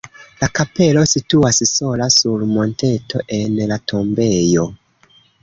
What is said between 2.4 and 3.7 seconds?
monteto en